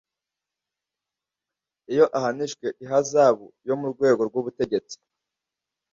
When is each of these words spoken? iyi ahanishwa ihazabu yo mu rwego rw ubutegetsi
iyi 1.91 2.05
ahanishwa 2.17 2.67
ihazabu 2.83 3.45
yo 3.67 3.75
mu 3.79 3.87
rwego 3.93 4.21
rw 4.29 4.35
ubutegetsi 4.41 4.95